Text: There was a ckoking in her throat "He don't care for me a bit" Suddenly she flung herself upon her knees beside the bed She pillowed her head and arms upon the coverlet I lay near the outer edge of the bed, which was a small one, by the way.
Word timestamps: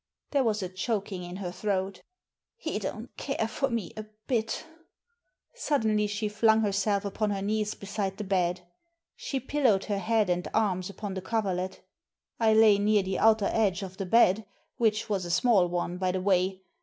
There 0.31 0.43
was 0.43 0.63
a 0.63 0.69
ckoking 0.69 1.21
in 1.21 1.35
her 1.35 1.51
throat 1.51 2.01
"He 2.57 2.79
don't 2.79 3.15
care 3.17 3.47
for 3.47 3.69
me 3.69 3.93
a 3.95 4.07
bit" 4.25 4.65
Suddenly 5.53 6.07
she 6.07 6.27
flung 6.27 6.61
herself 6.61 7.05
upon 7.05 7.29
her 7.29 7.43
knees 7.43 7.75
beside 7.75 8.17
the 8.17 8.23
bed 8.23 8.61
She 9.15 9.39
pillowed 9.39 9.85
her 9.85 9.99
head 9.99 10.27
and 10.27 10.47
arms 10.55 10.89
upon 10.89 11.13
the 11.13 11.21
coverlet 11.21 11.81
I 12.39 12.55
lay 12.55 12.79
near 12.79 13.03
the 13.03 13.19
outer 13.19 13.51
edge 13.53 13.83
of 13.83 13.97
the 13.97 14.07
bed, 14.07 14.47
which 14.77 15.07
was 15.07 15.23
a 15.23 15.29
small 15.29 15.67
one, 15.67 15.99
by 15.99 16.13
the 16.13 16.21
way. 16.21 16.63